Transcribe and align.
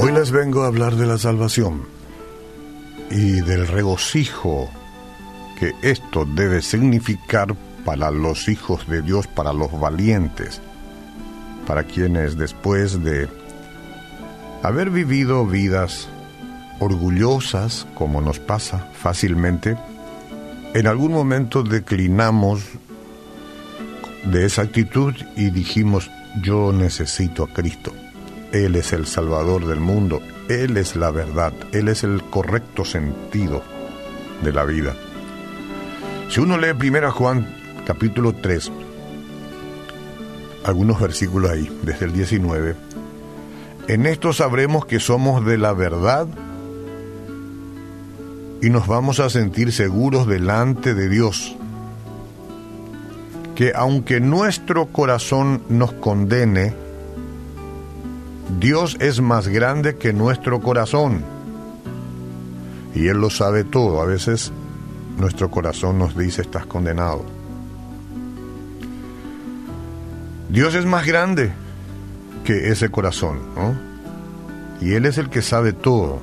Hoy 0.00 0.12
les 0.12 0.30
vengo 0.30 0.62
a 0.62 0.68
hablar 0.68 0.94
de 0.94 1.06
la 1.06 1.18
salvación 1.18 1.82
y 3.10 3.40
del 3.40 3.66
regocijo 3.66 4.68
que 5.58 5.72
esto 5.82 6.24
debe 6.24 6.62
significar 6.62 7.56
para 7.84 8.12
los 8.12 8.48
hijos 8.48 8.86
de 8.86 9.02
Dios, 9.02 9.26
para 9.26 9.52
los 9.52 9.78
valientes, 9.80 10.60
para 11.66 11.82
quienes 11.82 12.36
después 12.36 13.02
de 13.02 13.28
haber 14.62 14.90
vivido 14.90 15.46
vidas 15.46 16.08
orgullosas, 16.78 17.88
como 17.94 18.20
nos 18.20 18.38
pasa 18.38 18.88
fácilmente, 18.92 19.76
en 20.74 20.86
algún 20.86 21.12
momento 21.12 21.64
declinamos 21.64 22.62
de 24.30 24.44
esa 24.44 24.62
actitud 24.62 25.14
y 25.36 25.50
dijimos, 25.50 26.10
yo 26.42 26.72
necesito 26.72 27.44
a 27.44 27.48
Cristo. 27.48 27.92
Él 28.52 28.76
es 28.76 28.92
el 28.92 29.06
Salvador 29.06 29.66
del 29.66 29.80
mundo, 29.80 30.20
Él 30.48 30.76
es 30.76 30.96
la 30.96 31.10
verdad, 31.10 31.52
Él 31.72 31.88
es 31.88 32.04
el 32.04 32.22
correcto 32.22 32.84
sentido 32.84 33.62
de 34.42 34.52
la 34.52 34.64
vida. 34.64 34.94
Si 36.30 36.40
uno 36.40 36.58
lee 36.58 36.70
1 36.70 37.12
Juan 37.12 37.54
capítulo 37.86 38.34
3, 38.34 38.70
algunos 40.64 41.00
versículos 41.00 41.50
ahí, 41.50 41.70
desde 41.82 42.06
el 42.06 42.12
19, 42.12 42.76
en 43.88 44.06
esto 44.06 44.32
sabremos 44.32 44.84
que 44.84 45.00
somos 45.00 45.44
de 45.44 45.56
la 45.56 45.72
verdad 45.72 46.26
y 48.60 48.70
nos 48.70 48.86
vamos 48.86 49.20
a 49.20 49.30
sentir 49.30 49.72
seguros 49.72 50.26
delante 50.26 50.94
de 50.94 51.08
Dios. 51.08 51.57
Que 53.58 53.72
aunque 53.74 54.20
nuestro 54.20 54.86
corazón 54.86 55.62
nos 55.68 55.92
condene, 55.94 56.74
Dios 58.60 58.96
es 59.00 59.20
más 59.20 59.48
grande 59.48 59.96
que 59.96 60.12
nuestro 60.12 60.60
corazón. 60.60 61.24
Y 62.94 63.08
Él 63.08 63.20
lo 63.20 63.30
sabe 63.30 63.64
todo. 63.64 64.00
A 64.00 64.06
veces 64.06 64.52
nuestro 65.18 65.50
corazón 65.50 65.98
nos 65.98 66.16
dice 66.16 66.42
estás 66.42 66.66
condenado. 66.66 67.24
Dios 70.50 70.76
es 70.76 70.86
más 70.86 71.04
grande 71.04 71.50
que 72.44 72.68
ese 72.68 72.90
corazón, 72.90 73.40
¿no? 73.56 73.76
Y 74.80 74.92
Él 74.92 75.04
es 75.04 75.18
el 75.18 75.30
que 75.30 75.42
sabe 75.42 75.72
todo, 75.72 76.20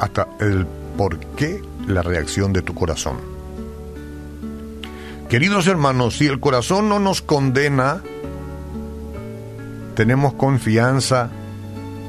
hasta 0.00 0.26
el 0.40 0.66
por 0.96 1.20
qué 1.36 1.62
la 1.86 2.02
reacción 2.02 2.52
de 2.52 2.62
tu 2.62 2.74
corazón. 2.74 3.29
Queridos 5.30 5.68
hermanos, 5.68 6.16
si 6.16 6.26
el 6.26 6.40
corazón 6.40 6.88
no 6.88 6.98
nos 6.98 7.22
condena, 7.22 8.02
tenemos 9.94 10.34
confianza 10.34 11.30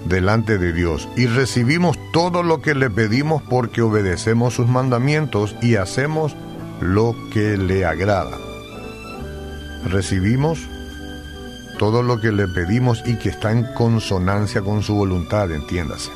delante 0.05 0.57
de 0.57 0.73
Dios 0.73 1.07
y 1.15 1.27
recibimos 1.27 1.99
todo 2.13 2.41
lo 2.41 2.63
que 2.63 2.73
le 2.73 2.89
pedimos 2.89 3.43
porque 3.43 3.83
obedecemos 3.83 4.55
sus 4.55 4.67
mandamientos 4.67 5.55
y 5.61 5.75
hacemos 5.75 6.35
lo 6.79 7.15
que 7.31 7.57
le 7.57 7.85
agrada. 7.85 8.39
Recibimos 9.85 10.57
todo 11.77 12.01
lo 12.01 12.19
que 12.19 12.31
le 12.31 12.47
pedimos 12.47 13.03
y 13.05 13.19
que 13.19 13.29
está 13.29 13.51
en 13.51 13.71
consonancia 13.75 14.63
con 14.63 14.81
su 14.81 14.95
voluntad, 14.95 15.51
entiéndase. 15.51 16.09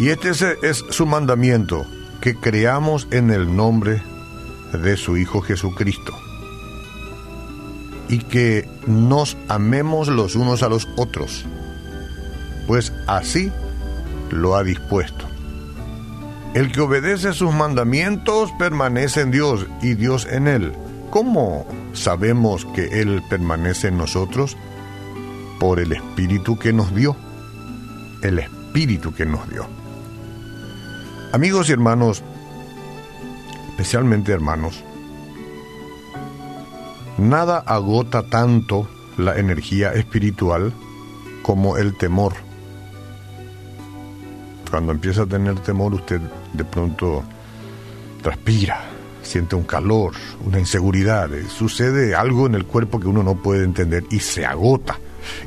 Y 0.00 0.08
este 0.08 0.30
es, 0.30 0.84
su 0.90 1.06
mandamiento, 1.06 1.86
que 2.20 2.34
creamos 2.34 3.06
en 3.12 3.30
el 3.30 3.54
nombre 3.54 3.94
de 3.94 4.13
su 4.96 5.16
Hijo 5.16 5.40
Jesucristo. 5.40 6.12
Y 8.08 8.18
que 8.18 8.68
nos 8.86 9.36
amemos 9.48 10.08
los 10.08 10.36
unos 10.36 10.62
a 10.62 10.68
los 10.68 10.88
otros, 10.96 11.46
pues 12.66 12.92
así 13.06 13.50
lo 14.30 14.56
ha 14.56 14.62
dispuesto. 14.62 15.24
El 16.54 16.70
que 16.70 16.80
obedece 16.80 17.32
sus 17.32 17.52
mandamientos 17.52 18.52
permanece 18.58 19.22
en 19.22 19.30
Dios 19.30 19.66
y 19.82 19.94
Dios 19.94 20.26
en 20.30 20.46
él. 20.46 20.72
¿Cómo 21.10 21.66
sabemos 21.92 22.66
que 22.74 23.00
Él 23.00 23.22
permanece 23.30 23.88
en 23.88 23.98
nosotros? 23.98 24.56
Por 25.60 25.78
el 25.78 25.92
Espíritu 25.92 26.58
que 26.58 26.72
nos 26.72 26.92
dio. 26.94 27.16
El 28.22 28.40
Espíritu 28.40 29.14
que 29.14 29.24
nos 29.24 29.48
dio. 29.48 29.66
Amigos 31.32 31.68
y 31.68 31.72
hermanos, 31.72 32.24
especialmente 33.74 34.30
hermanos, 34.30 34.84
nada 37.18 37.58
agota 37.58 38.22
tanto 38.22 38.88
la 39.18 39.36
energía 39.36 39.92
espiritual 39.94 40.72
como 41.42 41.76
el 41.76 41.96
temor. 41.96 42.34
Cuando 44.70 44.92
empieza 44.92 45.22
a 45.22 45.26
tener 45.26 45.58
temor 45.58 45.92
usted 45.92 46.20
de 46.52 46.64
pronto 46.64 47.24
transpira, 48.22 48.80
siente 49.22 49.56
un 49.56 49.64
calor, 49.64 50.12
una 50.46 50.60
inseguridad, 50.60 51.28
sucede 51.48 52.14
algo 52.14 52.46
en 52.46 52.54
el 52.54 52.66
cuerpo 52.66 53.00
que 53.00 53.08
uno 53.08 53.24
no 53.24 53.42
puede 53.42 53.64
entender 53.64 54.04
y 54.08 54.20
se 54.20 54.46
agota 54.46 55.00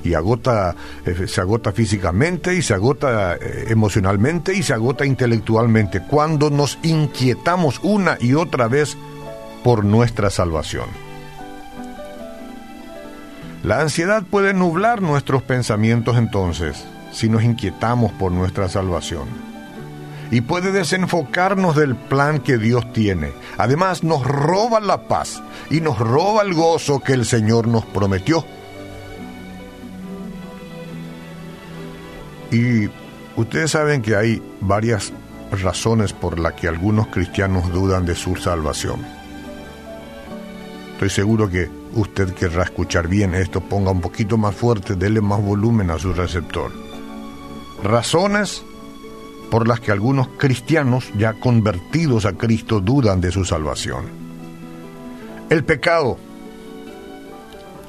y 0.03 0.13
agota, 0.13 0.75
eh, 1.05 1.27
se 1.27 1.41
agota 1.41 1.71
físicamente 1.71 2.55
y 2.55 2.61
se 2.61 2.73
agota 2.73 3.35
eh, 3.35 3.65
emocionalmente 3.69 4.53
y 4.53 4.63
se 4.63 4.73
agota 4.73 5.05
intelectualmente 5.05 6.01
cuando 6.01 6.49
nos 6.49 6.79
inquietamos 6.83 7.79
una 7.83 8.17
y 8.19 8.33
otra 8.33 8.67
vez 8.67 8.97
por 9.63 9.83
nuestra 9.83 10.29
salvación. 10.29 10.87
La 13.63 13.81
ansiedad 13.81 14.23
puede 14.23 14.53
nublar 14.53 15.01
nuestros 15.01 15.43
pensamientos 15.43 16.17
entonces 16.17 16.85
si 17.11 17.29
nos 17.29 17.43
inquietamos 17.43 18.11
por 18.13 18.31
nuestra 18.31 18.69
salvación 18.69 19.47
y 20.31 20.41
puede 20.41 20.71
desenfocarnos 20.71 21.75
del 21.75 21.95
plan 21.95 22.39
que 22.39 22.57
Dios 22.57 22.91
tiene. 22.93 23.31
Además 23.57 24.03
nos 24.03 24.25
roba 24.25 24.79
la 24.79 25.07
paz 25.07 25.41
y 25.69 25.81
nos 25.81 25.97
roba 25.97 26.41
el 26.43 26.53
gozo 26.53 26.99
que 26.99 27.13
el 27.13 27.25
Señor 27.25 27.67
nos 27.67 27.85
prometió. 27.85 28.45
Y 32.52 32.90
ustedes 33.35 33.72
saben 33.72 34.02
que 34.02 34.16
hay 34.16 34.41
varias 34.62 35.12
razones 35.52 36.13
por 36.13 36.40
las 36.40 36.53
que 36.53 36.68
algunos 36.68 37.08
cristianos 37.08 37.72
dudan 37.72 38.06
de 38.06 38.16
su 38.16 38.35
salvación. 38.35 39.06
Estoy 40.94 41.09
seguro 41.09 41.50
que 41.50 41.69
usted 41.94 42.34
querrá 42.34 42.63
escuchar 42.63 43.08
bien 43.08 43.35
esto, 43.35 43.62
ponga 43.62 43.91
un 43.91 44.02
poquito 44.02 44.38
más 44.38 44.56
fuerte, 44.56 44.96
dele 44.96 45.22
más 45.22 45.41
volumen 45.41 45.91
a 45.91 46.00
su 46.00 46.13
receptor. 46.13 46.72
Razones 47.84 48.64
por 49.52 49.68
las 49.68 49.79
que 49.79 49.91
algunos 49.91 50.28
cristianos 50.38 51.12
ya 51.18 51.34
convertidos 51.34 52.25
a 52.25 52.34
Cristo 52.34 52.81
dudan 52.81 53.22
de 53.22 53.31
su 53.31 53.46
salvación. 53.46 54.06
El 55.50 55.64
pecado 55.64 56.18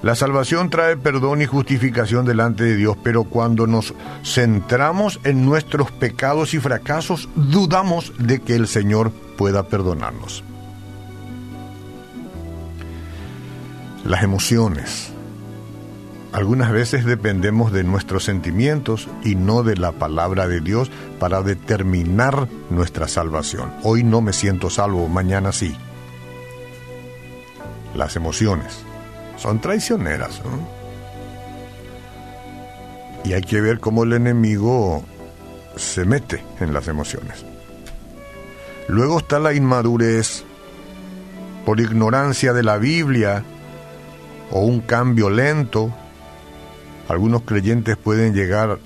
la 0.02 0.14
salvación 0.14 0.70
trae 0.70 0.96
perdón 0.96 1.42
y 1.42 1.46
justificación 1.46 2.24
delante 2.24 2.62
de 2.62 2.76
Dios, 2.76 2.96
pero 3.02 3.24
cuando 3.24 3.66
nos 3.66 3.94
centramos 4.24 5.18
en 5.24 5.44
nuestros 5.44 5.90
pecados 5.90 6.54
y 6.54 6.60
fracasos, 6.60 7.28
dudamos 7.34 8.12
de 8.18 8.38
que 8.40 8.54
el 8.54 8.68
Señor 8.68 9.10
pueda 9.36 9.64
perdonarnos. 9.64 10.44
Las 14.04 14.22
emociones. 14.22 15.12
Algunas 16.30 16.70
veces 16.70 17.04
dependemos 17.04 17.72
de 17.72 17.82
nuestros 17.82 18.22
sentimientos 18.22 19.08
y 19.24 19.34
no 19.34 19.64
de 19.64 19.76
la 19.76 19.92
palabra 19.92 20.46
de 20.46 20.60
Dios 20.60 20.90
para 21.18 21.42
determinar 21.42 22.48
nuestra 22.70 23.08
salvación. 23.08 23.72
Hoy 23.82 24.04
no 24.04 24.20
me 24.20 24.32
siento 24.32 24.70
salvo, 24.70 25.08
mañana 25.08 25.52
sí. 25.52 25.74
Las 27.96 28.14
emociones 28.14 28.84
son 29.38 29.60
traicioneras. 29.60 30.40
Y 33.24 33.32
hay 33.32 33.42
que 33.42 33.60
ver 33.60 33.80
cómo 33.80 34.04
el 34.04 34.12
enemigo 34.12 35.02
se 35.76 36.04
mete 36.04 36.42
en 36.60 36.72
las 36.72 36.88
emociones. 36.88 37.44
Luego 38.88 39.18
está 39.18 39.38
la 39.38 39.54
inmadurez 39.54 40.44
por 41.64 41.80
ignorancia 41.80 42.52
de 42.52 42.62
la 42.62 42.78
Biblia 42.78 43.44
o 44.50 44.60
un 44.60 44.80
cambio 44.80 45.30
lento. 45.30 45.94
Algunos 47.08 47.42
creyentes 47.42 47.96
pueden 47.96 48.34
llegar 48.34 48.78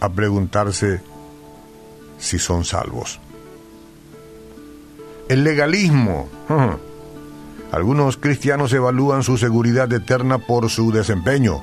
a 0.00 0.08
preguntarse 0.08 1.00
si 2.18 2.38
son 2.38 2.64
salvos. 2.64 3.20
El 5.28 5.44
legalismo. 5.44 6.28
Algunos 7.72 8.18
cristianos 8.18 8.70
evalúan 8.74 9.22
su 9.22 9.38
seguridad 9.38 9.90
eterna 9.90 10.36
por 10.36 10.68
su 10.68 10.92
desempeño. 10.92 11.62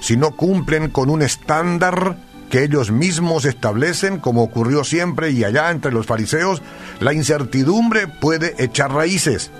Si 0.00 0.16
no 0.16 0.32
cumplen 0.32 0.90
con 0.90 1.08
un 1.08 1.22
estándar 1.22 2.18
que 2.50 2.64
ellos 2.64 2.90
mismos 2.90 3.44
establecen, 3.44 4.18
como 4.18 4.42
ocurrió 4.42 4.82
siempre 4.82 5.30
y 5.30 5.44
allá 5.44 5.70
entre 5.70 5.92
los 5.92 6.06
fariseos, 6.06 6.60
la 6.98 7.14
incertidumbre 7.14 8.08
puede 8.08 8.62
echar 8.62 8.92
raíces. 8.92 9.52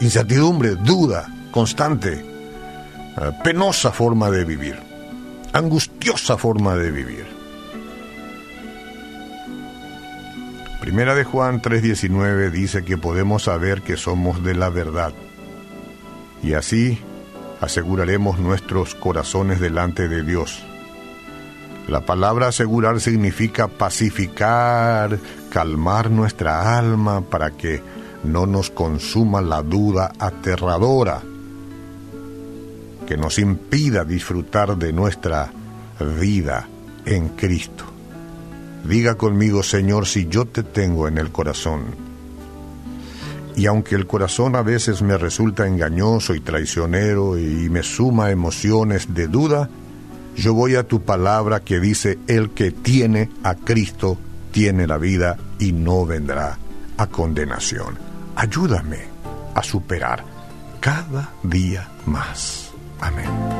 Incertidumbre, 0.00 0.74
duda, 0.74 1.28
constante, 1.50 2.14
eh, 2.14 3.32
penosa 3.44 3.92
forma 3.92 4.30
de 4.30 4.44
vivir, 4.44 4.78
angustiosa 5.52 6.38
forma 6.38 6.76
de 6.76 6.90
vivir. 6.90 7.35
Primera 10.86 11.16
de 11.16 11.24
Juan 11.24 11.60
3:19 11.60 12.48
dice 12.52 12.84
que 12.84 12.96
podemos 12.96 13.42
saber 13.42 13.82
que 13.82 13.96
somos 13.96 14.44
de 14.44 14.54
la 14.54 14.68
verdad 14.68 15.12
y 16.44 16.52
así 16.52 17.00
aseguraremos 17.60 18.38
nuestros 18.38 18.94
corazones 18.94 19.58
delante 19.58 20.06
de 20.06 20.22
Dios. 20.22 20.62
La 21.88 22.06
palabra 22.06 22.46
asegurar 22.46 23.00
significa 23.00 23.66
pacificar, 23.66 25.18
calmar 25.50 26.08
nuestra 26.08 26.78
alma 26.78 27.20
para 27.20 27.50
que 27.50 27.82
no 28.22 28.46
nos 28.46 28.70
consuma 28.70 29.40
la 29.40 29.62
duda 29.62 30.12
aterradora 30.20 31.20
que 33.08 33.16
nos 33.16 33.40
impida 33.40 34.04
disfrutar 34.04 34.76
de 34.76 34.92
nuestra 34.92 35.50
vida 36.20 36.68
en 37.04 37.30
Cristo. 37.30 37.95
Diga 38.88 39.16
conmigo, 39.16 39.62
Señor, 39.62 40.06
si 40.06 40.26
yo 40.26 40.44
te 40.44 40.62
tengo 40.62 41.08
en 41.08 41.18
el 41.18 41.30
corazón. 41.30 41.84
Y 43.56 43.66
aunque 43.66 43.94
el 43.94 44.06
corazón 44.06 44.54
a 44.54 44.62
veces 44.62 45.02
me 45.02 45.16
resulta 45.16 45.66
engañoso 45.66 46.34
y 46.34 46.40
traicionero 46.40 47.38
y 47.38 47.68
me 47.70 47.82
suma 47.82 48.30
emociones 48.30 49.14
de 49.14 49.28
duda, 49.28 49.70
yo 50.36 50.52
voy 50.52 50.76
a 50.76 50.86
tu 50.86 51.02
palabra 51.02 51.60
que 51.60 51.80
dice, 51.80 52.18
el 52.26 52.50
que 52.50 52.70
tiene 52.70 53.30
a 53.42 53.54
Cristo 53.54 54.18
tiene 54.52 54.86
la 54.86 54.98
vida 54.98 55.38
y 55.58 55.72
no 55.72 56.04
vendrá 56.04 56.58
a 56.98 57.06
condenación. 57.06 57.98
Ayúdame 58.36 58.98
a 59.54 59.62
superar 59.62 60.22
cada 60.80 61.30
día 61.42 61.88
más. 62.04 62.70
Amén. 63.00 63.55